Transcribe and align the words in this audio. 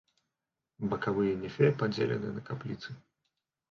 Бакавыя 0.93 1.37
нефе 1.43 1.71
падзелены 1.85 2.35
на 2.41 2.47
капліцы. 2.53 2.89